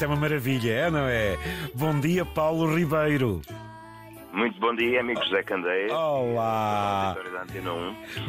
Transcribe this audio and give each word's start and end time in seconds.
Isto 0.00 0.06
é 0.06 0.14
uma 0.14 0.16
maravilha, 0.16 0.72
é, 0.72 0.90
não 0.90 1.06
é? 1.06 1.36
Bom 1.74 2.00
dia, 2.00 2.24
Paulo 2.24 2.74
Ribeiro. 2.74 3.42
Muito 4.32 4.58
bom 4.58 4.74
dia, 4.74 4.98
amigo 4.98 5.22
José 5.24 5.42
Candeia. 5.42 5.94
Olá! 5.94 7.14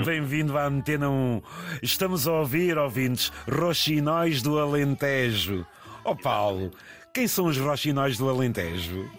Bem-vindo 0.06 0.58
à 0.58 0.66
Antena 0.66 1.10
1. 1.10 1.42
Estamos 1.82 2.28
a 2.28 2.34
ouvir, 2.34 2.78
ouvintes, 2.78 3.32
Roxinóis 3.50 4.42
do 4.42 4.60
Alentejo. 4.60 5.66
Oh, 6.04 6.14
Paulo, 6.14 6.72
quem 7.14 7.26
são 7.26 7.46
os 7.46 7.58
Roxinóis 7.58 8.18
do 8.18 8.30
Alentejo? 8.30 9.10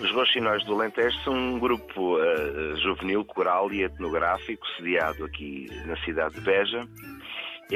Os 0.00 0.10
Roxinóis 0.10 0.64
do 0.64 0.74
Alentejo 0.74 1.16
são 1.22 1.34
um 1.34 1.60
grupo 1.60 2.16
uh, 2.16 2.76
juvenil, 2.78 3.24
coral 3.24 3.72
e 3.72 3.84
etnográfico 3.84 4.66
sediado 4.76 5.24
aqui 5.24 5.68
na 5.86 5.96
cidade 5.98 6.34
de 6.34 6.40
Beja 6.40 6.84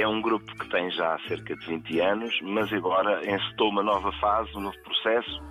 é 0.00 0.08
um 0.08 0.20
grupo 0.20 0.46
que 0.58 0.68
tem 0.68 0.90
já 0.90 1.18
cerca 1.28 1.56
de 1.56 1.66
20 1.66 2.00
anos, 2.00 2.40
mas 2.42 2.72
agora 2.72 3.20
encetou 3.24 3.70
uma 3.70 3.82
nova 3.82 4.12
fase, 4.12 4.50
um 4.56 4.60
novo 4.60 4.78
processo, 4.80 5.42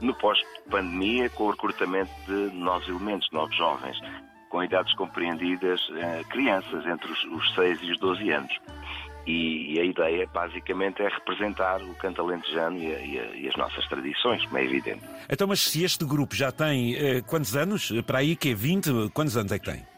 no 0.00 0.14
pós-pandemia, 0.14 1.30
com 1.30 1.44
o 1.44 1.50
recrutamento 1.50 2.10
de 2.26 2.54
novos 2.54 2.88
elementos, 2.88 3.28
novos 3.32 3.56
jovens, 3.56 3.98
com 4.48 4.62
idades 4.62 4.94
compreendidas, 4.94 5.80
eh, 5.96 6.22
crianças 6.28 6.86
entre 6.86 7.10
os, 7.10 7.24
os 7.24 7.54
6 7.54 7.82
e 7.82 7.92
os 7.92 7.98
12 7.98 8.30
anos. 8.30 8.52
E, 9.26 9.74
e, 9.74 9.80
a 9.80 9.84
ideia, 9.84 10.28
basicamente, 10.32 11.02
é 11.02 11.08
representar 11.08 11.82
o 11.82 11.94
canto 11.96 12.22
alentejano 12.22 12.78
e, 12.78 12.86
e, 12.86 13.42
e, 13.42 13.48
as 13.48 13.56
nossas 13.56 13.84
tradições, 13.88 14.44
como 14.44 14.58
é 14.58 14.64
evidente. 14.64 15.02
Então, 15.28 15.48
mas 15.48 15.60
se 15.60 15.82
este 15.82 16.04
grupo 16.04 16.36
já 16.36 16.52
tem 16.52 16.94
eh, 16.94 17.22
quantos 17.22 17.56
anos? 17.56 17.90
Para 18.06 18.18
aí 18.18 18.36
que 18.36 18.50
é 18.50 18.54
20? 18.54 19.10
Quantos 19.12 19.36
anos 19.36 19.50
é 19.50 19.58
que 19.58 19.64
tem? 19.64 19.95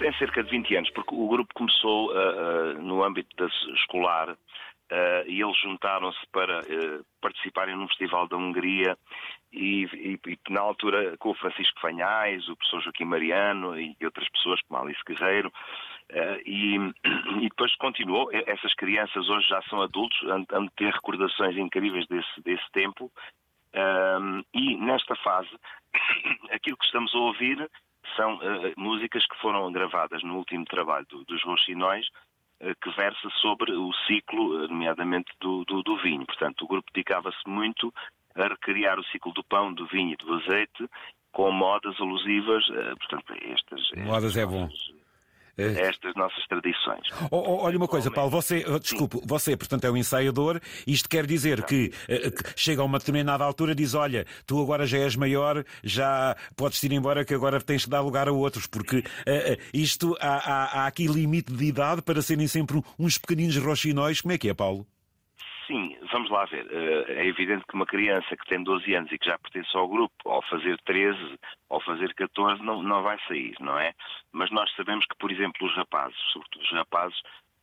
Tem 0.00 0.14
cerca 0.14 0.42
de 0.42 0.50
20 0.50 0.76
anos, 0.76 0.90
porque 0.92 1.14
o 1.14 1.28
grupo 1.28 1.52
começou 1.52 2.10
uh, 2.10 2.14
uh, 2.14 2.82
no 2.82 3.04
âmbito 3.04 3.36
da 3.36 3.44
escolar 3.74 4.30
uh, 4.30 5.26
e 5.26 5.42
eles 5.42 5.60
juntaram-se 5.60 6.26
para 6.32 6.62
participarem 7.20 7.76
num 7.76 7.86
festival 7.86 8.26
da 8.26 8.34
Hungria 8.34 8.96
e, 9.52 9.84
e, 9.92 10.18
e, 10.26 10.38
na 10.48 10.62
altura 10.62 11.18
com 11.18 11.28
o 11.28 11.34
Francisco 11.34 11.78
Fanhais, 11.82 12.48
o 12.48 12.56
professor 12.56 12.80
Joaquim 12.80 13.04
Mariano 13.04 13.78
e 13.78 13.94
outras 14.02 14.26
pessoas 14.30 14.58
como 14.62 14.82
Alice 14.82 15.02
Guerreiro 15.06 15.52
e, 16.46 16.76
e, 16.76 17.48
depois 17.50 17.76
continuou. 17.76 18.30
Essas 18.32 18.72
crianças 18.76 19.28
hoje 19.28 19.46
já 19.48 19.60
são 19.64 19.82
adultos, 19.82 20.18
han 20.30 20.64
de 20.64 20.70
ter 20.76 20.94
recordações 20.94 21.58
incríveis 21.58 22.06
desse, 22.06 22.40
desse 22.42 22.72
tempo 22.72 23.12
e 24.54 24.76
nesta 24.78 25.14
fase 25.16 25.50
aquilo 26.50 26.78
que 26.78 26.86
estamos 26.86 27.14
a 27.14 27.18
ouvir 27.18 27.70
são 28.16 28.36
uh, 28.36 28.72
músicas 28.76 29.26
que 29.26 29.40
foram 29.40 29.70
gravadas 29.72 30.22
no 30.22 30.36
último 30.36 30.64
trabalho 30.64 31.06
do, 31.08 31.24
dos 31.24 31.42
Roxinóis, 31.44 32.06
uh, 32.60 32.74
que 32.82 32.90
versa 32.96 33.28
sobre 33.40 33.72
o 33.72 33.92
ciclo, 34.06 34.68
nomeadamente 34.68 35.32
do, 35.40 35.64
do, 35.64 35.82
do 35.82 35.96
vinho. 35.98 36.26
Portanto, 36.26 36.64
o 36.64 36.68
grupo 36.68 36.90
dedicava-se 36.92 37.48
muito 37.48 37.92
a 38.34 38.48
recriar 38.48 38.98
o 38.98 39.04
ciclo 39.04 39.32
do 39.32 39.44
pão, 39.44 39.72
do 39.72 39.86
vinho 39.86 40.12
e 40.12 40.16
do 40.16 40.34
azeite, 40.34 40.88
com 41.32 41.50
modas 41.52 41.94
alusivas, 42.00 42.66
portanto, 42.98 43.34
estas... 43.42 43.90
Modas 43.96 44.36
estas 44.36 44.36
é 44.36 44.46
bom. 44.46 44.68
É. 45.60 45.88
estas 45.88 46.14
nossas 46.14 46.44
tradições. 46.46 47.06
Oh, 47.30 47.36
oh, 47.36 47.64
olha 47.64 47.76
uma 47.76 47.88
coisa, 47.88 48.10
Paulo, 48.10 48.30
você, 48.30 48.64
oh, 48.66 48.78
desculpe, 48.78 49.20
você, 49.24 49.56
portanto, 49.56 49.84
é 49.84 49.90
um 49.90 49.96
ensaiador, 49.96 50.60
isto 50.86 51.08
quer 51.08 51.26
dizer 51.26 51.62
que, 51.64 51.92
uh, 52.08 52.30
que, 52.30 52.52
chega 52.56 52.82
a 52.82 52.84
uma 52.84 52.98
determinada 52.98 53.44
altura 53.44 53.74
diz, 53.74 53.94
olha, 53.94 54.26
tu 54.46 54.60
agora 54.60 54.86
já 54.86 54.98
és 54.98 55.16
maior, 55.16 55.64
já 55.82 56.36
podes 56.56 56.82
ir 56.82 56.92
embora 56.92 57.24
que 57.24 57.34
agora 57.34 57.60
tens 57.60 57.82
de 57.82 57.90
dar 57.90 58.00
lugar 58.00 58.28
a 58.28 58.32
outros, 58.32 58.66
porque 58.66 58.98
uh, 58.98 59.00
uh, 59.00 59.56
isto, 59.72 60.16
há, 60.20 60.28
há, 60.28 60.64
há, 60.82 60.86
aqui 60.86 61.06
limite 61.06 61.52
de 61.52 61.64
idade 61.64 62.02
para 62.02 62.22
serem 62.22 62.46
sempre 62.46 62.82
uns 62.98 63.18
pequeninos 63.18 63.56
roxinóis, 63.56 64.20
como 64.20 64.32
é 64.32 64.38
que 64.38 64.48
é, 64.48 64.54
Paulo? 64.54 64.86
Vamos 66.12 66.30
lá 66.30 66.44
ver. 66.46 66.66
É 67.08 67.26
evidente 67.26 67.64
que 67.68 67.74
uma 67.74 67.86
criança 67.86 68.36
que 68.36 68.46
tem 68.46 68.62
12 68.62 68.94
anos 68.94 69.12
e 69.12 69.18
que 69.18 69.26
já 69.26 69.38
pertence 69.38 69.76
ao 69.76 69.88
grupo, 69.88 70.14
ao 70.26 70.42
fazer 70.42 70.78
13, 70.84 71.38
ao 71.68 71.80
fazer 71.80 72.12
14, 72.14 72.62
não, 72.62 72.82
não 72.82 73.02
vai 73.02 73.18
sair, 73.28 73.54
não 73.60 73.78
é? 73.78 73.92
Mas 74.32 74.50
nós 74.50 74.70
sabemos 74.74 75.06
que, 75.06 75.16
por 75.18 75.30
exemplo, 75.30 75.66
os 75.66 75.74
rapazes, 75.76 76.18
sobretudo 76.32 76.62
os 76.62 76.72
rapazes, 76.72 77.20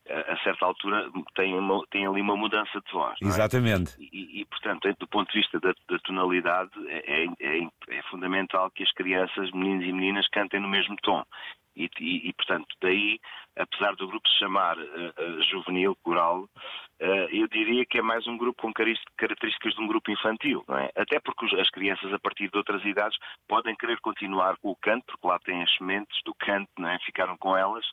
a 0.09 0.37
certa 0.43 0.65
altura 0.65 1.09
têm, 1.35 1.57
uma, 1.57 1.85
têm 1.87 2.07
ali 2.07 2.21
uma 2.21 2.35
mudança 2.35 2.81
de 2.85 2.91
voz. 2.91 3.17
É? 3.21 3.25
Exatamente. 3.25 3.91
É? 3.99 4.03
E, 4.11 4.41
e, 4.41 4.45
portanto, 4.45 4.93
do 4.99 5.07
ponto 5.07 5.31
de 5.31 5.39
vista 5.39 5.59
da, 5.59 5.73
da 5.89 5.99
tonalidade, 5.99 6.71
é, 6.87 7.23
é, 7.23 7.25
é, 7.41 7.67
é, 7.89 8.01
fundamental 8.03 8.71
que 8.71 8.83
as 8.83 8.91
crianças, 8.93 9.51
meninos 9.51 9.85
e 9.85 9.91
meninas, 9.91 10.27
cantem 10.29 10.59
no 10.61 10.69
mesmo 10.69 10.95
tom. 11.03 11.23
E, 11.75 11.89
e, 11.99 12.29
e 12.29 12.33
portanto, 12.33 12.67
daí, 12.81 13.19
apesar 13.55 13.95
do 13.95 14.07
grupo 14.07 14.27
se 14.27 14.39
chamar 14.39 14.77
uh, 14.77 14.81
uh, 14.81 15.43
juvenil, 15.43 15.95
coral, 16.03 16.49
eu 16.99 17.47
diria 17.47 17.85
que 17.85 17.99
é 17.99 18.01
mais 18.01 18.27
um 18.27 18.37
grupo 18.37 18.61
com 18.61 18.73
características 18.73 19.73
de 19.75 19.81
um 19.81 19.87
grupo 19.87 20.11
infantil, 20.11 20.63
não 20.67 20.77
é? 20.77 20.89
Até 20.95 21.19
porque 21.19 21.45
as 21.59 21.69
crianças, 21.69 22.11
a 22.11 22.19
partir 22.19 22.49
de 22.49 22.57
outras 22.57 22.83
idades, 22.83 23.17
podem 23.47 23.75
querer 23.75 23.99
continuar 23.99 24.57
com 24.57 24.71
o 24.71 24.75
canto, 24.75 25.05
porque 25.05 25.27
lá 25.27 25.39
têm 25.39 25.61
as 25.61 25.75
sementes 25.75 26.21
do 26.23 26.33
canto, 26.33 26.69
não 26.77 26.89
é? 26.89 26.97
Ficaram 26.99 27.37
com 27.37 27.55
elas, 27.55 27.85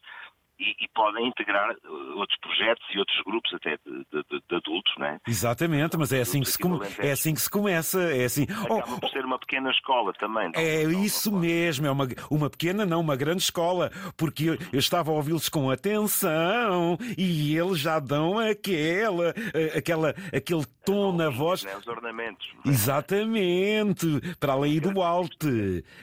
e, 0.59 0.84
e, 0.84 0.88
podem 0.94 1.26
integrar 1.26 1.70
uh, 1.70 2.19
outros 2.19 2.38
projetos 2.38 2.87
e 2.94 2.98
outros 2.98 3.20
grupos 3.25 3.53
até 3.54 3.76
de, 3.84 4.06
de, 4.12 4.42
de 4.48 4.54
adultos, 4.54 4.92
não 4.98 5.06
é? 5.06 5.19
Exatamente, 5.26 5.97
mas 5.97 6.12
é 6.12 6.20
assim, 6.20 6.41
que 6.41 6.50
se, 6.50 6.59
é 6.98 7.10
assim 7.10 7.34
que 7.34 7.41
se 7.41 7.50
começa. 7.50 8.00
É 8.00 8.25
assim. 8.25 8.44
Acaba 8.44 8.94
oh, 8.94 9.00
por 9.00 9.10
ser 9.10 9.25
uma 9.25 9.38
pequena 9.38 9.70
escola 9.70 10.12
também. 10.15 10.53
Não, 10.54 10.60
é 10.60 10.84
não, 10.84 11.04
isso 11.04 11.31
não 11.32 11.41
mesmo, 11.41 11.87
é 11.87 11.91
uma, 11.91 12.06
uma 12.31 12.48
pequena, 12.48 12.87
não 12.87 13.00
uma 13.00 13.16
grande 13.16 13.42
escola, 13.42 13.91
porque 14.16 14.50
eu, 14.50 14.59
eu 14.72 14.78
estava 14.78 15.10
a 15.10 15.15
ouvi-los 15.15 15.48
com 15.48 15.70
atenção 15.70 16.97
e 17.19 17.56
eles 17.56 17.81
já 17.81 17.98
dão 17.98 18.38
aquela, 18.38 19.34
eh, 19.53 19.76
aquela, 19.76 20.15
aquele 20.32 20.65
tom 20.84 21.12
na 21.12 21.31
voz. 21.31 21.65
Né, 21.65 21.76
os 21.76 21.86
ornamentos. 21.86 22.47
Exatamente, 22.65 24.06
para 24.38 24.53
além 24.53 24.78
do 24.78 25.03
alto. 25.03 25.48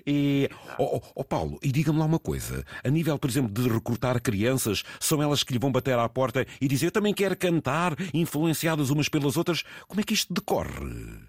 E, 0.06 0.50
oh, 0.78 0.98
oh, 0.98 1.02
oh 1.16 1.24
Paulo, 1.24 1.58
e 1.64 1.72
diga-me 1.72 2.00
lá 2.00 2.06
uma 2.06 2.20
coisa, 2.20 2.66
a 2.84 2.90
nível, 2.90 3.18
por 3.18 3.30
exemplo, 3.30 3.52
de 3.52 3.70
recrutar 3.70 4.22
crianças 4.22 4.41
crianças, 4.42 4.84
são 5.00 5.22
elas 5.22 5.44
que 5.44 5.54
lhe 5.54 5.60
vão 5.60 5.72
bater 5.72 5.98
à 5.98 6.10
porta 6.10 6.46
e 6.60 6.68
dizer 6.68 6.90
também 6.90 7.14
quero 7.14 7.38
cantar, 7.38 7.94
influenciadas 8.14 8.90
umas 8.90 9.08
pelas 9.08 9.38
outras. 9.38 9.62
Como 9.88 10.02
é 10.02 10.04
que 10.04 10.14
isto 10.14 10.34
decorre? 10.34 11.22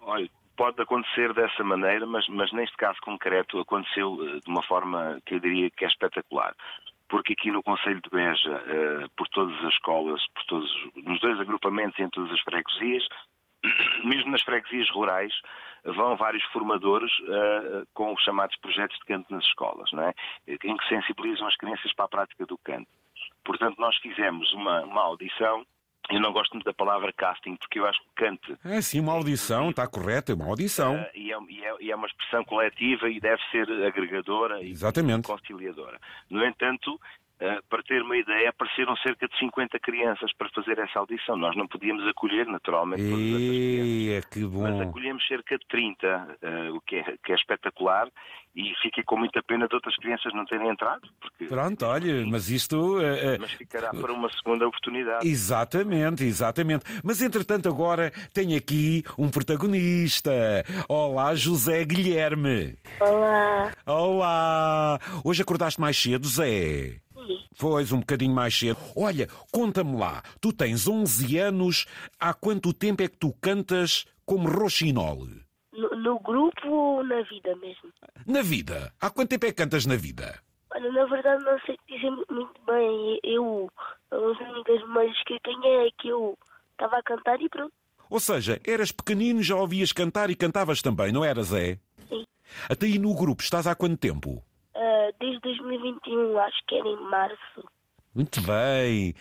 Olha, 0.00 0.30
pode 0.56 0.80
acontecer 0.80 1.34
dessa 1.34 1.64
maneira, 1.64 2.06
mas, 2.06 2.26
mas 2.28 2.52
neste 2.52 2.76
caso 2.76 2.98
concreto 3.02 3.58
aconteceu 3.58 4.16
eh, 4.22 4.40
de 4.44 4.48
uma 4.48 4.62
forma 4.62 5.20
que 5.26 5.34
eu 5.34 5.40
diria 5.40 5.68
que 5.70 5.84
é 5.84 5.88
espetacular. 5.88 6.54
Porque 7.08 7.32
aqui 7.32 7.50
no 7.50 7.62
Conselho 7.62 8.00
de 8.00 8.10
Beja, 8.10 8.50
uh, 8.50 9.10
por 9.16 9.28
todas 9.28 9.54
as 9.64 9.72
escolas, 9.74 10.22
por 10.34 10.44
todos, 10.44 10.70
nos 11.04 11.20
dois 11.20 11.38
agrupamentos 11.38 11.98
em 11.98 12.08
todas 12.08 12.30
as 12.32 12.40
freguesias, 12.40 13.06
mesmo 14.04 14.30
nas 14.30 14.42
freguesias 14.42 14.88
rurais, 14.90 15.32
vão 15.84 16.16
vários 16.16 16.42
formadores 16.44 17.10
uh, 17.20 17.86
com 17.92 18.12
os 18.12 18.22
chamados 18.22 18.56
projetos 18.56 18.98
de 18.98 19.04
canto 19.04 19.32
nas 19.32 19.44
escolas, 19.44 19.90
não 19.92 20.02
é? 20.04 20.14
em 20.46 20.76
que 20.76 20.88
sensibilizam 20.88 21.46
as 21.46 21.56
crianças 21.56 21.92
para 21.94 22.06
a 22.06 22.08
prática 22.08 22.46
do 22.46 22.58
canto. 22.58 22.88
Portanto, 23.44 23.78
nós 23.78 23.96
fizemos 23.98 24.52
uma, 24.52 24.82
uma 24.84 25.02
audição 25.02 25.64
eu 26.10 26.20
não 26.20 26.32
gosto 26.32 26.52
muito 26.52 26.66
da 26.66 26.74
palavra 26.74 27.12
casting, 27.12 27.56
porque 27.56 27.78
eu 27.78 27.86
acho 27.86 27.98
que 28.00 28.08
cante. 28.14 28.56
É 28.62 28.80
sim, 28.82 29.00
uma 29.00 29.12
audição, 29.12 29.70
está 29.70 29.86
correto, 29.86 30.32
é 30.32 30.34
uma 30.34 30.46
audição. 30.46 30.96
Uh, 30.96 31.06
e, 31.14 31.32
é, 31.32 31.36
e, 31.48 31.64
é, 31.64 31.76
e, 31.80 31.90
é, 31.90 31.96
uma 31.96 32.06
expressão 32.06 32.44
coletiva 32.44 33.08
e 33.08 33.18
deve 33.18 33.40
ser 33.50 33.70
agregadora 33.86 34.62
Exatamente. 34.62 35.24
e 35.24 35.32
conciliadora. 35.32 35.98
No 36.28 36.44
entanto, 36.44 37.00
Uh, 37.40 37.60
para 37.68 37.82
ter 37.82 38.00
uma 38.00 38.16
ideia, 38.16 38.50
apareceram 38.50 38.96
cerca 38.98 39.26
de 39.26 39.36
50 39.38 39.80
crianças 39.80 40.32
para 40.38 40.48
fazer 40.50 40.78
essa 40.78 41.00
audição. 41.00 41.36
Nós 41.36 41.56
não 41.56 41.66
podíamos 41.66 42.06
acolher, 42.06 42.46
naturalmente, 42.46 43.02
todas 43.02 43.18
e... 43.18 43.34
essas 43.34 44.24
crianças. 44.24 44.30
que 44.30 44.44
bom. 44.44 44.62
Mas 44.62 44.80
acolhemos 44.88 45.26
cerca 45.26 45.58
de 45.58 45.66
30, 45.66 46.06
uh, 46.06 46.46
eh, 46.46 46.70
o 46.70 46.80
que 46.80 46.96
é, 46.96 47.16
que 47.24 47.32
é 47.32 47.34
espetacular, 47.34 48.08
e 48.54 48.72
fiquei 48.80 49.02
com 49.02 49.16
muita 49.16 49.42
pena 49.42 49.66
de 49.66 49.74
outras 49.74 49.96
crianças 49.96 50.32
não 50.32 50.44
terem 50.44 50.68
entrado. 50.68 51.00
Porque... 51.20 51.46
Pronto, 51.46 51.84
olha, 51.84 52.24
mas 52.24 52.48
isto. 52.50 52.98
Uh, 52.98 53.36
mas 53.40 53.50
ficará 53.50 53.90
para 53.90 54.12
uma 54.12 54.30
segunda 54.30 54.68
oportunidade. 54.68 55.26
Exatamente, 55.26 56.22
exatamente. 56.22 56.84
Mas 57.02 57.20
entretanto, 57.20 57.68
agora 57.68 58.12
tem 58.32 58.54
aqui 58.54 59.02
um 59.18 59.28
protagonista. 59.28 60.30
Olá, 60.88 61.34
José 61.34 61.84
Guilherme. 61.84 62.78
Olá. 63.00 63.72
Olá. 63.84 65.00
Hoje 65.24 65.42
acordaste 65.42 65.80
mais 65.80 66.00
cedo, 66.00 66.28
Zé? 66.28 67.03
Pois, 67.58 67.92
um 67.92 68.00
bocadinho 68.00 68.34
mais 68.34 68.58
cedo. 68.58 68.78
Olha, 68.96 69.28
conta-me 69.52 69.96
lá, 69.96 70.22
tu 70.40 70.52
tens 70.52 70.88
11 70.88 71.38
anos, 71.38 71.86
há 72.18 72.34
quanto 72.34 72.72
tempo 72.72 73.02
é 73.02 73.08
que 73.08 73.16
tu 73.16 73.32
cantas 73.40 74.04
como 74.24 74.48
Roxinol? 74.48 75.26
No, 75.72 75.90
no 75.90 76.20
grupo 76.20 76.68
ou 76.68 77.04
na 77.04 77.22
vida 77.22 77.54
mesmo? 77.56 77.90
Na 78.26 78.42
vida? 78.42 78.92
Há 79.00 79.10
quanto 79.10 79.30
tempo 79.30 79.46
é 79.46 79.48
que 79.48 79.54
cantas 79.54 79.86
na 79.86 79.96
vida? 79.96 80.38
Olha, 80.74 80.90
na 80.90 81.04
verdade 81.04 81.44
não 81.44 81.58
sei 81.60 81.76
dizer 81.88 82.10
muito 82.10 82.60
bem. 82.66 83.20
Eu, 83.22 83.70
as 84.10 84.20
únicas 84.20 84.80
memórias 84.80 85.22
que 85.24 85.34
eu 85.34 85.40
tenho 85.44 85.86
é 85.86 85.88
que 85.98 86.08
eu 86.08 86.36
estava 86.72 86.98
a 86.98 87.02
cantar 87.02 87.40
e 87.40 87.48
pronto. 87.48 87.72
Ou 88.10 88.20
seja, 88.20 88.60
eras 88.66 88.92
pequenino, 88.92 89.42
já 89.42 89.56
ouvias 89.56 89.92
cantar 89.92 90.30
e 90.30 90.36
cantavas 90.36 90.82
também, 90.82 91.12
não 91.12 91.24
eras, 91.24 91.52
é? 91.52 91.78
Sim. 92.08 92.24
Até 92.68 92.86
aí 92.86 92.98
no 92.98 93.14
grupo, 93.14 93.42
estás 93.42 93.66
há 93.66 93.74
quanto 93.74 93.96
tempo? 93.96 94.42
Desde 95.20 95.40
2021, 95.40 96.38
acho 96.38 96.58
que 96.66 96.76
era 96.76 96.88
em 96.88 97.00
março. 97.10 97.68
Muito 98.14 98.40
bem. 98.42 99.12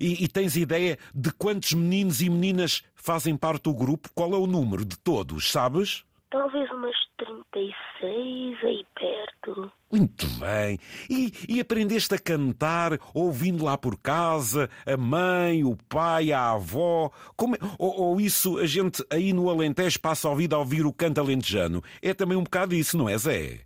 E, 0.00 0.24
e, 0.24 0.28
tens 0.28 0.56
ideia 0.56 0.98
de 1.14 1.30
quantos 1.30 1.74
meninos 1.74 2.22
e 2.22 2.30
meninas 2.30 2.82
fazem 2.94 3.36
parte 3.36 3.64
do 3.64 3.74
grupo? 3.74 4.08
Qual 4.14 4.32
é 4.32 4.38
o 4.38 4.46
número 4.46 4.82
de 4.82 4.98
todos, 4.98 5.52
sabes? 5.52 6.04
Talvez 6.30 6.70
umas 6.70 6.96
36 7.18 8.64
aí 8.64 8.86
perto. 8.94 9.72
Muito 9.92 10.26
bem. 10.38 10.78
E, 11.10 11.32
e 11.48 11.60
aprendeste 11.60 12.14
a 12.14 12.18
cantar 12.18 12.98
ouvindo 13.12 13.64
lá 13.64 13.76
por 13.76 13.98
casa 13.98 14.70
a 14.86 14.96
mãe, 14.96 15.64
o 15.64 15.76
pai, 15.88 16.32
a 16.32 16.52
avó? 16.52 17.10
Como 17.36 17.56
é? 17.56 17.58
ou, 17.78 18.00
ou, 18.00 18.20
isso 18.20 18.58
a 18.58 18.66
gente 18.66 19.04
aí 19.10 19.32
no 19.32 19.50
Alentejo 19.50 20.00
passa 20.00 20.28
a 20.28 20.30
ouvir 20.30 20.54
a 20.54 20.58
ouvir 20.58 20.86
o 20.86 20.92
canto 20.92 21.20
alentejano? 21.20 21.82
É 22.00 22.14
também 22.14 22.38
um 22.38 22.44
bocado 22.44 22.74
isso, 22.74 22.96
não 22.96 23.08
é, 23.08 23.18
Zé? 23.18 23.60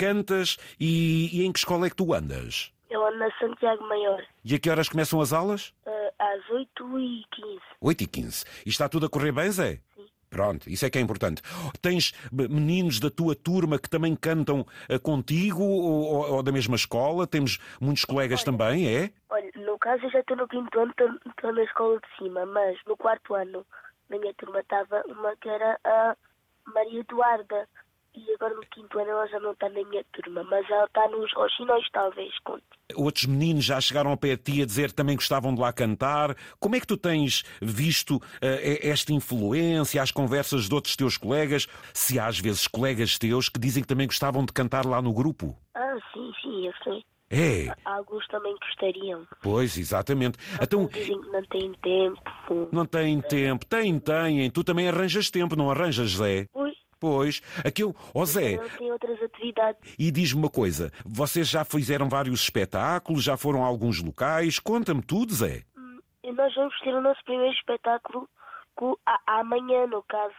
Cantas 0.00 0.56
e, 0.80 1.28
e, 1.30 1.44
em 1.44 1.52
que 1.52 1.58
escola 1.58 1.86
é 1.86 1.90
que 1.90 1.96
tu 1.96 2.14
andas? 2.14 2.72
Eu 2.88 3.06
ando 3.06 3.18
na 3.18 3.30
Santiago 3.38 3.86
Maior. 3.86 4.24
E 4.42 4.54
a 4.54 4.58
que 4.58 4.70
horas 4.70 4.88
começam 4.88 5.20
as 5.20 5.30
aulas? 5.30 5.74
Uh, 5.86 6.10
às 6.18 6.48
8 6.48 6.98
e 6.98 7.24
15. 7.30 7.60
8 7.82 8.04
e 8.04 8.06
15. 8.06 8.44
E 8.64 8.68
está 8.70 8.88
tudo 8.88 9.04
a 9.04 9.10
correr 9.10 9.30
bem, 9.30 9.50
Zé? 9.50 9.78
Sim. 9.94 10.06
Pronto, 10.30 10.70
isso 10.70 10.86
é 10.86 10.90
que 10.90 10.96
é 10.96 11.02
importante. 11.02 11.42
Tens 11.82 12.14
meninos 12.32 12.98
da 12.98 13.10
tua 13.10 13.34
turma 13.34 13.78
que 13.78 13.90
também 13.90 14.16
cantam 14.16 14.60
uh, 14.60 15.00
contigo 15.00 15.62
ou, 15.62 16.32
ou, 16.32 16.42
da 16.42 16.50
mesma 16.50 16.76
escola? 16.76 17.26
Temos 17.26 17.58
muitos 17.78 18.06
colegas 18.06 18.40
olha, 18.40 18.46
também, 18.46 18.88
é? 18.88 19.10
Olha, 19.28 19.50
no 19.56 19.78
caso 19.78 20.04
eu 20.06 20.10
já 20.10 20.20
estou 20.20 20.38
no 20.38 20.48
quinto 20.48 20.80
ano, 20.80 20.94
estou 21.28 21.52
na 21.52 21.62
escola 21.62 22.00
de 22.00 22.16
cima, 22.16 22.46
mas 22.46 22.78
no 22.86 22.96
quarto 22.96 23.34
ano 23.34 23.66
na 24.08 24.18
minha 24.18 24.32
turma 24.34 24.60
estava 24.60 25.02
uma 25.06 25.36
que 25.36 25.48
era 25.48 25.78
a 25.84 26.16
Maria 26.74 27.00
Eduarda 27.00 27.68
e 28.14 28.34
agora 28.34 28.54
no 28.54 28.62
quinto 28.62 28.98
ano 28.98 29.10
ela 29.10 29.26
já 29.28 29.38
não 29.40 29.52
está 29.52 29.68
na 29.68 29.82
minha 29.84 30.04
turma, 30.12 30.42
mas 30.44 30.68
ela 30.70 30.84
está 30.84 31.08
nos 31.08 31.32
Roxinóis, 31.34 31.86
talvez, 31.92 32.32
conte. 32.44 32.64
Outros 32.94 33.26
meninos 33.26 33.64
já 33.64 33.80
chegaram 33.80 34.10
ao 34.10 34.16
pé 34.16 34.36
de 34.36 34.42
ti 34.42 34.62
a 34.62 34.66
dizer 34.66 34.88
que 34.88 34.94
também 34.94 35.16
gostavam 35.16 35.54
de 35.54 35.60
lá 35.60 35.72
cantar. 35.72 36.34
Como 36.58 36.74
é 36.74 36.80
que 36.80 36.86
tu 36.86 36.96
tens 36.96 37.44
visto 37.60 38.16
uh, 38.16 38.20
esta 38.82 39.12
influência, 39.12 40.02
as 40.02 40.10
conversas 40.10 40.68
de 40.68 40.74
outros 40.74 40.96
teus 40.96 41.16
colegas? 41.16 41.66
Se 41.94 42.18
há 42.18 42.26
às 42.26 42.38
vezes 42.38 42.66
colegas 42.66 43.18
teus 43.18 43.48
que 43.48 43.60
dizem 43.60 43.82
que 43.82 43.88
também 43.88 44.06
gostavam 44.06 44.44
de 44.44 44.52
cantar 44.52 44.84
lá 44.86 45.00
no 45.00 45.12
grupo? 45.12 45.56
Ah, 45.74 45.96
sim, 46.12 46.32
sim, 46.42 46.66
eu 46.66 46.72
sei. 46.82 47.04
É. 47.32 47.72
Alguns 47.84 48.26
também 48.26 48.56
gostariam. 48.60 49.24
Pois, 49.40 49.78
exatamente. 49.78 50.36
então 50.60 50.86
dizem 50.86 51.20
que 51.20 51.28
não 51.28 51.42
têm 51.44 51.72
tempo. 51.74 52.68
Não 52.72 52.84
têm 52.84 53.20
tempo. 53.20 53.64
Têm, 53.66 53.98
têm. 54.00 54.50
Tu 54.50 54.64
também 54.64 54.88
arranjas 54.88 55.30
tempo, 55.30 55.54
não 55.54 55.70
arranjas, 55.70 56.10
Zé? 56.10 56.46
Pois. 56.52 56.79
Pois, 57.00 57.40
aquilo. 57.64 57.96
Ó 58.14 58.20
oh, 58.20 58.26
Zé. 58.26 58.58
Tem 58.76 58.92
outras 58.92 59.20
atividades. 59.22 59.94
E 59.98 60.10
diz-me 60.10 60.42
uma 60.42 60.50
coisa: 60.50 60.92
vocês 61.04 61.48
já 61.48 61.64
fizeram 61.64 62.10
vários 62.10 62.42
espetáculos, 62.42 63.24
já 63.24 63.38
foram 63.38 63.64
a 63.64 63.66
alguns 63.66 64.02
locais? 64.02 64.58
Conta-me 64.58 65.00
tudo, 65.00 65.32
Zé. 65.32 65.62
Hum, 65.76 65.98
nós 66.34 66.54
vamos 66.54 66.78
ter 66.80 66.94
o 66.94 67.00
nosso 67.00 67.24
primeiro 67.24 67.54
espetáculo 67.54 68.28
com, 68.74 68.94
a, 69.06 69.40
amanhã, 69.40 69.86
no 69.86 70.02
caso. 70.02 70.34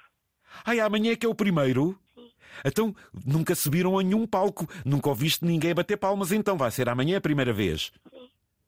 Ai, 0.63 0.79
amanhã 0.79 1.13
é 1.13 1.15
que 1.15 1.25
é 1.25 1.29
o 1.29 1.33
primeiro? 1.33 1.97
Sim. 2.13 2.29
Então, 2.63 2.95
nunca 3.25 3.55
subiram 3.55 3.97
a 3.97 4.03
nenhum 4.03 4.27
palco, 4.27 4.67
nunca 4.85 5.09
ouviste 5.09 5.43
ninguém 5.43 5.73
bater 5.73 5.97
palmas, 5.97 6.31
então 6.31 6.57
vai 6.57 6.69
ser 6.69 6.87
amanhã 6.89 7.17
a 7.17 7.21
primeira 7.21 7.51
vez. 7.51 7.91
Sim. 8.11 8.20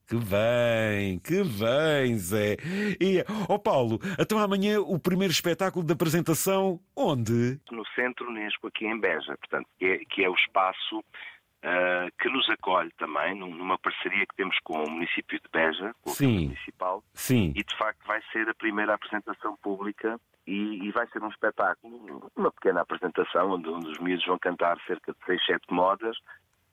Que 0.08 0.16
bem, 0.16 1.20
que 1.20 1.44
bem, 1.44 2.18
Zé. 2.18 2.58
E, 3.00 3.24
ó 3.48 3.56
oh 3.56 3.60
Paulo, 3.60 4.00
então 4.20 4.38
amanhã 4.38 4.80
o 4.82 5.00
primeiro 5.00 5.32
espetáculo 5.32 5.86
de 5.86 5.94
apresentação, 5.94 6.80
onde? 6.96 7.60
No 7.72 7.86
Centro 7.96 8.30
Unesco, 8.30 8.68
aqui 8.68 8.86
em 8.86 9.00
Beja, 9.00 9.38
portanto, 9.38 9.68
que 9.80 9.86
é, 9.86 9.98
que 10.00 10.24
é 10.24 10.30
o 10.30 10.36
espaço 10.36 11.00
uh, 11.00 12.12
que 12.20 12.30
nos 12.30 12.50
acolhe 12.50 12.92
também, 12.98 13.34
numa 13.36 13.78
parceria 13.80 14.26
que 14.26 14.36
temos 14.36 14.58
com 14.64 14.84
o 14.84 14.92
município 14.92 15.40
de 15.40 15.50
Beja, 15.52 15.96
com 16.02 16.12
Sim. 16.12 16.38
o 16.38 16.42
municipal. 16.42 17.04
Sim. 17.14 17.54
E 17.56 17.64
de 17.64 17.78
facto 17.78 18.06
vai 18.06 18.22
ser 18.32 18.48
a 18.50 18.54
primeira 18.54 18.94
apresentação 18.94 19.56
pública 19.58 20.20
e, 20.46 20.86
e, 20.86 20.92
vai 20.92 21.08
ser 21.08 21.24
um 21.24 21.30
espetáculo, 21.30 22.30
uma 22.36 22.52
pequena 22.52 22.82
apresentação, 22.82 23.52
onde, 23.52 23.70
onde 23.70 23.88
os 23.88 24.00
miúdos 24.00 24.26
vão 24.26 24.38
cantar 24.38 24.78
cerca 24.86 25.14
de 25.14 25.26
6, 25.26 25.46
7 25.46 25.62
modas 25.72 26.18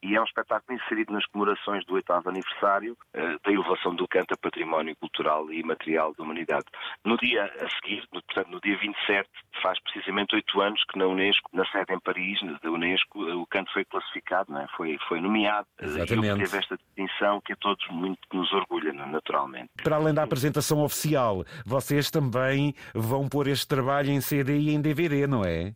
e 0.03 0.17
é 0.17 0.21
um 0.21 0.25
espetáculo 0.25 0.79
inserido 0.79 1.13
nas 1.13 1.25
comemorações 1.27 1.85
do 1.87 1.95
oitavo 1.95 2.29
aniversário 2.29 2.97
uh, 3.15 3.39
da 3.45 3.53
elevação 3.53 3.95
do 3.95 4.07
canto 4.09 4.33
a 4.33 4.37
património 4.37 4.97
cultural 4.97 5.53
e 5.53 5.63
material 5.63 6.15
da 6.17 6.25
humanidade. 6.25 6.65
No 7.05 7.17
dia 7.19 7.45
a 7.45 7.69
seguir, 7.71 8.07
no, 8.13 8.23
portanto, 8.23 8.51
no 8.51 8.61
dia 8.61 8.79
27, 8.79 9.29
faz 9.63 9.79
precisamente 9.83 10.35
oito 10.35 10.61
anos 10.61 10.83
que 10.91 10.99
na 10.99 11.07
Unesco, 11.07 11.49
na 11.53 11.65
sede 11.67 11.93
em 11.93 12.01
Paris, 12.01 12.39
da 12.63 12.71
Unesco, 12.71 13.23
uh, 13.23 13.41
o 13.41 13.47
canto 13.47 13.73
foi 13.73 13.85
classificado, 13.85 14.57
é? 14.57 14.67
foi, 14.77 14.99
foi 15.09 15.21
nomeado 15.21 15.67
uh, 15.81 15.85
Exatamente. 15.85 16.41
e 16.41 16.45
teve 16.45 16.57
esta 16.59 16.77
distinção 16.77 17.41
que 17.41 17.53
a 17.53 17.57
todos 17.57 17.87
muito 17.91 18.21
nos 18.33 18.51
orgulha, 18.53 18.93
naturalmente. 18.93 19.71
Para 19.83 19.97
além 19.97 20.15
da 20.15 20.23
apresentação 20.23 20.83
oficial, 20.83 21.45
vocês 21.65 22.11
também 22.11 22.75
vão 22.95 23.29
pôr 23.29 23.49
este 23.49 23.67
trabalho 23.69 24.11
em 24.11 24.21
CD 24.21 24.59
e 24.59 24.71
em 24.71 24.81
DVD, 24.81 25.27
não 25.27 25.45
é? 25.45 25.75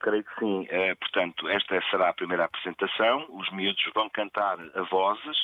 Creio 0.00 0.24
que 0.24 0.38
sim. 0.38 0.66
É, 0.70 0.94
portanto, 0.94 1.48
esta 1.48 1.80
será 1.90 2.08
a 2.08 2.14
primeira 2.14 2.44
apresentação. 2.44 3.26
Os 3.30 3.50
miúdos 3.50 3.82
vão 3.94 4.08
cantar 4.10 4.58
a 4.74 4.82
vozes, 4.82 5.36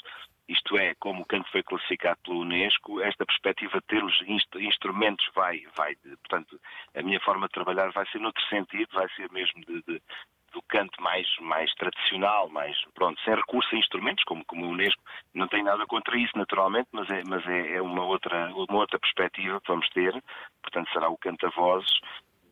isto 0.50 0.76
é, 0.76 0.94
como 0.96 1.22
o 1.22 1.26
canto 1.26 1.48
foi 1.52 1.62
classificado 1.62 2.18
pela 2.24 2.38
Unesco, 2.38 3.00
esta 3.00 3.24
perspectiva 3.24 3.80
de 3.80 3.86
ter 3.86 4.02
os 4.02 4.20
instrumentos 4.56 5.24
vai, 5.32 5.62
vai, 5.76 5.94
portanto, 5.94 6.60
a 6.94 7.02
minha 7.02 7.20
forma 7.20 7.46
de 7.46 7.52
trabalhar 7.52 7.92
vai 7.92 8.04
ser 8.08 8.18
noutro 8.18 8.42
sentido, 8.48 8.88
vai 8.92 9.08
ser 9.14 9.30
mesmo 9.30 9.60
de, 9.64 9.80
de 9.82 10.02
do 10.52 10.60
canto 10.62 11.00
mais, 11.00 11.28
mais 11.40 11.72
tradicional, 11.74 12.48
mais, 12.48 12.76
pronto, 12.94 13.20
sem 13.22 13.34
recurso 13.34 13.72
a 13.74 13.78
instrumentos, 13.78 14.24
como, 14.24 14.44
como 14.44 14.64
a 14.64 14.68
Unesco, 14.68 15.02
não 15.32 15.46
tem 15.46 15.62
nada 15.62 15.86
contra 15.86 16.16
isso, 16.16 16.36
naturalmente, 16.36 16.88
mas 16.92 17.08
é, 17.08 17.22
mas 17.28 17.46
é, 17.46 17.76
é 17.76 17.82
uma, 17.82 18.04
outra, 18.04 18.52
uma 18.54 18.78
outra 18.78 18.98
perspectiva 18.98 19.60
que 19.60 19.68
vamos 19.68 19.88
ter, 19.90 20.12
portanto 20.60 20.90
será 20.92 21.08
o 21.08 21.16
canto 21.16 21.46
a 21.46 21.50
vozes, 21.50 22.00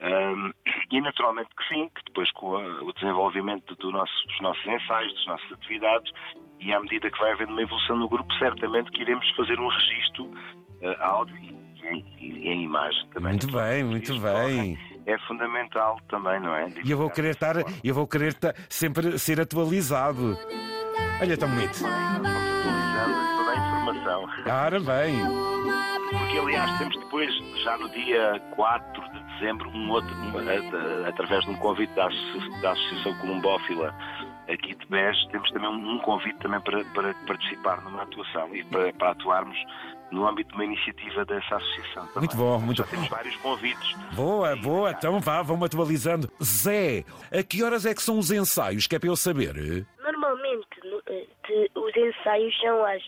um, 0.01 0.53
e 0.93 1.01
naturalmente 1.01 1.49
que 1.57 1.69
sim, 1.69 1.91
que 1.95 2.05
depois 2.07 2.31
com 2.33 2.57
a, 2.57 2.83
o 2.83 2.93
desenvolvimento 2.93 3.75
do 3.77 3.91
nosso, 3.91 4.27
dos 4.29 4.41
nossos 4.41 4.65
ensaios, 4.67 5.13
das 5.15 5.27
nossas 5.27 5.53
atividades, 5.53 6.13
e 6.61 6.73
à 6.73 6.81
medida 6.81 7.11
que 7.11 7.19
vai 7.19 7.33
havendo 7.33 7.53
uma 7.53 7.63
evolução 7.63 7.97
no 7.97 8.09
grupo, 8.09 8.33
certamente 8.35 8.91
que 8.93 9.03
iremos 9.03 9.29
fazer 9.37 9.59
um 9.59 9.69
registro 9.69 10.25
uh, 10.27 11.03
áudio 11.03 11.37
e, 11.37 11.87
em, 11.87 12.05
e 12.21 12.49
em 12.49 12.63
imagem 12.65 13.09
também. 13.11 13.33
Muito 13.33 13.51
bem, 13.51 13.85
muito 13.85 14.21
bem. 14.21 14.79
É 15.07 15.19
fundamental 15.27 15.99
também, 16.09 16.39
não 16.41 16.55
é? 16.55 16.69
E 16.85 16.91
eu 16.91 16.99
vou 16.99 17.11
querer 17.11 17.31
estar, 17.31 17.57
eu 17.83 17.95
vou 17.95 18.07
querer 18.07 18.29
estar, 18.29 18.55
sempre 18.69 19.19
ser 19.19 19.41
atualizado. 19.41 20.39
Olha, 21.21 21.37
tão 21.37 21.49
bonito. 21.49 21.81
Vamos 21.81 22.29
atualizando 22.29 23.15
toda 23.37 23.51
a 23.51 23.57
informação. 23.57 24.29
Ora 24.47 24.81
bem. 24.81 25.17
Porque, 26.11 26.39
aliás, 26.39 26.79
temos 26.79 26.97
depois, 26.99 27.35
já 27.63 27.77
no 27.79 27.89
dia 27.91 28.41
4 28.55 29.13
de 29.13 29.28
dezembro, 29.39 29.71
um 29.71 29.91
outro, 29.91 30.15
um, 30.15 31.07
através 31.07 31.45
de 31.45 31.51
um 31.51 31.57
convite 31.57 31.93
da, 31.95 32.09
da 32.61 32.73
Associação 32.73 33.15
Columbófila 33.19 33.95
aqui 34.49 34.75
de 34.75 34.87
BES, 34.87 35.27
temos 35.31 35.51
também 35.51 35.69
um 35.69 35.99
convite 35.99 36.39
também 36.39 36.61
para, 36.61 36.85
para 36.87 37.15
participar 37.27 37.83
numa 37.83 38.03
atuação 38.03 38.55
e 38.55 38.65
para, 38.65 38.93
para 38.95 39.11
atuarmos 39.11 39.59
no 40.11 40.27
âmbito 40.27 40.51
de 40.51 40.55
uma 40.55 40.65
iniciativa 40.65 41.25
dessa 41.25 41.57
associação. 41.57 42.07
Também. 42.07 42.21
Muito 42.21 42.37
bom, 42.37 42.59
muito 42.59 42.79
Já 42.79 42.85
temos 42.85 43.09
vários 43.09 43.37
convites. 43.37 43.95
Boa, 44.15 44.57
boa, 44.57 44.91
então 44.91 45.21
vá, 45.21 45.43
vamos 45.43 45.67
atualizando. 45.67 46.31
Zé, 46.43 47.05
a 47.31 47.43
que 47.43 47.63
horas 47.63 47.85
é 47.85 47.95
que 47.95 48.03
são 48.03 48.19
os 48.19 48.31
ensaios, 48.31 48.87
que 48.87 48.97
é 48.97 48.99
para 48.99 49.09
eu 49.09 49.17
saber? 49.17 49.87
Normalmente 50.03 50.67
eh, 51.09 51.27
de, 51.47 51.71
os 51.75 51.95
ensaios 51.95 52.59
são 52.59 52.85
às 52.87 53.03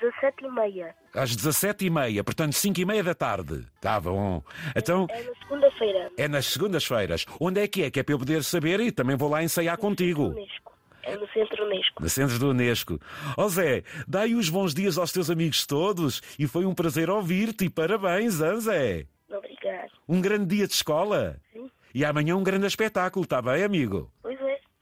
17h30. 0.00 0.94
Às 1.14 1.36
17h30, 1.36 2.24
portanto 2.24 2.52
5h30 2.52 3.02
da 3.02 3.14
tarde. 3.14 3.66
Tá 3.80 4.00
bom. 4.00 4.42
Então. 4.74 5.06
É 5.10 5.22
na 5.22 5.34
segunda-feira. 5.34 6.10
É 6.16 6.28
nas 6.28 6.46
segundas-feiras. 6.46 7.26
Onde 7.38 7.60
é 7.60 7.68
que 7.68 7.82
é? 7.82 7.90
Que 7.90 8.00
é 8.00 8.02
para 8.02 8.14
eu 8.14 8.18
poder 8.18 8.42
saber 8.44 8.80
e 8.80 8.90
também 8.90 9.16
vou 9.16 9.28
lá 9.28 9.42
ensaiar 9.42 9.76
contigo. 9.78 10.28
Unesco. 10.28 10.70
É 11.02 11.16
no 11.16 11.26
Centro 11.28 11.64
Unesco. 11.64 12.02
No 12.02 12.08
Centro 12.08 12.38
do 12.38 12.50
Unesco. 12.50 13.00
Ó 13.36 13.44
oh 13.44 13.48
Zé, 13.48 13.82
dá 14.06 14.22
aí 14.22 14.34
os 14.34 14.48
bons 14.48 14.74
dias 14.74 14.98
aos 14.98 15.12
teus 15.12 15.30
amigos 15.30 15.66
todos 15.66 16.22
e 16.38 16.46
foi 16.46 16.64
um 16.64 16.74
prazer 16.74 17.08
ouvir-te 17.10 17.64
e 17.64 17.70
parabéns, 17.70 18.40
hein, 18.40 18.60
Zé? 18.60 19.06
Obrigado. 19.30 19.90
Um 20.08 20.20
grande 20.20 20.56
dia 20.56 20.66
de 20.66 20.74
escola. 20.74 21.40
Sim. 21.52 21.70
E 21.94 22.04
amanhã 22.04 22.36
um 22.36 22.42
grande 22.42 22.66
espetáculo, 22.66 23.24
está 23.24 23.42
bem, 23.42 23.64
amigo? 23.64 24.10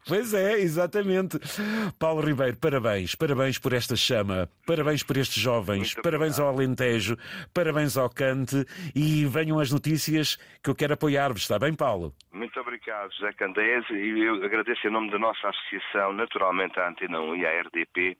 Pois 0.08 0.32
é. 0.32 0.58
Exatamente. 0.58 1.38
Paulo 1.98 2.20
Ribeiro, 2.20 2.56
parabéns, 2.56 3.14
parabéns 3.14 3.58
por 3.58 3.72
esta 3.72 3.94
chama, 3.94 4.48
parabéns 4.66 5.02
por 5.02 5.16
estes 5.16 5.42
jovens, 5.42 5.94
Muito 5.94 6.02
parabéns 6.02 6.38
ao 6.40 6.48
Alentejo, 6.48 7.16
parabéns 7.52 7.96
ao 7.96 8.08
Cante. 8.08 8.64
E 8.94 9.26
venham 9.26 9.60
as 9.60 9.70
notícias 9.70 10.36
que 10.62 10.70
eu 10.70 10.74
quero 10.74 10.94
apoiar-vos, 10.94 11.42
está 11.42 11.58
bem, 11.58 11.74
Paulo? 11.74 12.14
Muito 12.32 12.58
obrigado, 12.60 13.12
José 13.12 13.32
Candeias, 13.32 13.84
e 13.90 14.20
eu 14.20 14.44
agradeço 14.44 14.86
em 14.86 14.90
nome 14.90 15.10
da 15.10 15.18
nossa 15.18 15.48
associação, 15.48 16.12
naturalmente 16.12 16.78
a 16.80 16.88
Antena 16.88 17.20
1 17.20 17.36
e 17.36 17.46
a 17.46 17.60
RDP, 17.62 18.16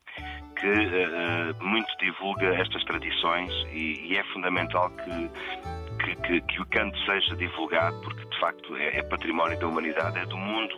que 0.57 0.67
uh, 0.67 1.65
muito 1.65 1.89
divulga 1.99 2.47
estas 2.61 2.85
tradições 2.85 3.51
e, 3.73 4.13
e 4.13 4.17
é 4.17 4.25
fundamental 4.33 4.91
que 4.91 5.88
que, 5.99 6.17
que, 6.17 6.41
que, 6.41 6.61
o 6.61 6.67
canto 6.67 6.99
seja 7.05 7.37
divulgado, 7.37 8.01
porque 8.01 8.25
de 8.25 8.41
facto 8.41 8.77
é, 8.77 8.99
é, 8.99 9.03
património 9.03 9.59
da 9.59 9.67
humanidade, 9.67 10.19
é 10.19 10.27
do 10.27 10.37
mundo 10.37 10.75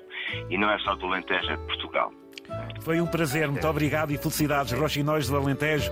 e 0.48 0.58
não 0.58 0.70
é 0.70 0.78
só 0.78 0.94
do 0.94 1.06
Alentejo, 1.06 1.50
é 1.50 1.56
de 1.56 1.66
Portugal. 1.66 2.12
Foi 2.80 3.00
um 3.00 3.06
prazer, 3.06 3.48
muito 3.48 3.66
obrigado 3.66 4.10
e 4.10 4.18
felicidades, 4.18 4.72
Rochinóis 4.72 5.28
do 5.28 5.36
Alentejo. 5.36 5.90